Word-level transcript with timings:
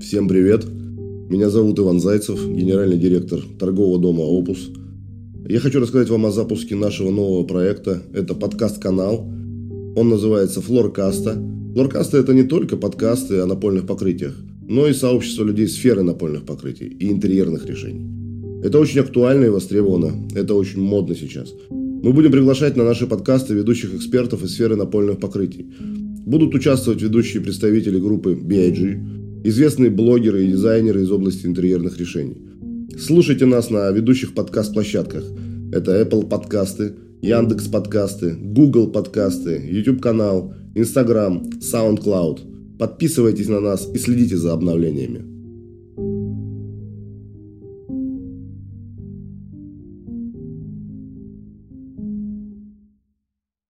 Всем 0.00 0.28
привет! 0.28 0.64
Меня 1.30 1.48
зовут 1.48 1.78
Иван 1.78 2.00
Зайцев, 2.00 2.38
генеральный 2.46 2.98
директор 2.98 3.40
торгового 3.58 3.98
дома 3.98 4.20
«Опус». 4.20 4.68
Я 5.48 5.58
хочу 5.58 5.80
рассказать 5.80 6.10
вам 6.10 6.26
о 6.26 6.30
запуске 6.30 6.74
нашего 6.74 7.10
нового 7.10 7.44
проекта. 7.44 8.02
Это 8.12 8.34
подкаст-канал. 8.34 9.26
Он 9.96 10.08
называется 10.08 10.60
«Флоркаста». 10.60 11.42
«Флоркаста»– 11.74 12.18
это 12.18 12.34
не 12.34 12.42
только 12.42 12.76
подкасты 12.76 13.40
о 13.40 13.46
напольных 13.46 13.86
покрытиях, 13.86 14.36
но 14.68 14.86
и 14.86 14.92
сообщество 14.92 15.44
людей 15.44 15.66
сферы 15.66 16.02
напольных 16.02 16.44
покрытий 16.44 16.86
и 16.86 17.10
интерьерных 17.10 17.64
решений. 17.64 18.62
Это 18.62 18.78
очень 18.78 19.00
актуально 19.00 19.46
и 19.46 19.50
востребовано. 19.50 20.28
Это 20.34 20.54
очень 20.54 20.80
модно 20.80 21.14
сейчас. 21.14 21.54
Мы 21.70 22.12
будем 22.12 22.32
приглашать 22.32 22.76
на 22.76 22.84
наши 22.84 23.06
подкасты 23.06 23.54
ведущих 23.54 23.94
экспертов 23.94 24.44
из 24.44 24.52
сферы 24.52 24.76
напольных 24.76 25.18
покрытий. 25.20 25.66
Будут 26.26 26.54
участвовать 26.54 27.00
ведущие 27.00 27.42
представители 27.42 27.98
группы 27.98 28.34
BIG, 28.34 29.16
известные 29.48 29.90
блогеры 29.90 30.44
и 30.44 30.50
дизайнеры 30.50 31.02
из 31.02 31.10
области 31.10 31.46
интерьерных 31.46 31.98
решений. 31.98 32.36
Слушайте 32.98 33.46
нас 33.46 33.70
на 33.70 33.90
ведущих 33.90 34.34
подкаст-площадках. 34.34 35.24
Это 35.72 36.00
Apple 36.00 36.26
подкасты, 36.26 36.94
Яндекс 37.22 37.68
подкасты, 37.68 38.34
Google 38.34 38.88
подкасты, 38.88 39.62
YouTube 39.64 40.00
канал, 40.00 40.52
Instagram, 40.74 41.60
SoundCloud. 41.60 42.76
Подписывайтесь 42.78 43.48
на 43.48 43.60
нас 43.60 43.88
и 43.94 43.98
следите 43.98 44.36
за 44.36 44.52
обновлениями. 44.52 45.35